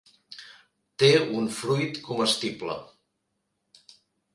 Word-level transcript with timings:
Té 1.03 1.11
un 1.41 1.47
fruit 1.59 2.03
comestible. 2.11 2.83